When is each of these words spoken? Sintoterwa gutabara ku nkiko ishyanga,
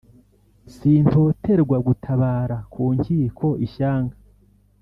Sintoterwa 0.73 1.77
gutabara 1.87 2.57
ku 2.71 2.83
nkiko 2.97 3.47
ishyanga, 3.65 4.15